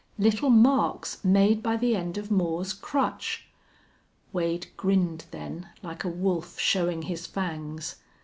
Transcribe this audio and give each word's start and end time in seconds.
Little 0.17 0.49
marks 0.49 1.23
made 1.23 1.61
by 1.61 1.77
the 1.77 1.95
end 1.95 2.17
of 2.17 2.31
Moore's 2.31 2.73
crutch! 2.73 3.45
Wade 4.33 4.65
grinned 4.75 5.25
then 5.29 5.69
like 5.83 6.03
a 6.03 6.09
wolf 6.09 6.57
showing 6.59 7.03
his 7.03 7.27
fangs. 7.27 7.97